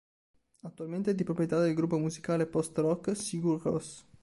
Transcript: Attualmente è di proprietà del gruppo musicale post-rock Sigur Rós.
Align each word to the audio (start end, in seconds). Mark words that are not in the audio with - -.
Attualmente 0.61 1.11
è 1.11 1.13
di 1.13 1.23
proprietà 1.23 1.59
del 1.61 1.75
gruppo 1.75 1.99
musicale 1.99 2.47
post-rock 2.47 3.15
Sigur 3.15 3.61
Rós. 3.61 4.03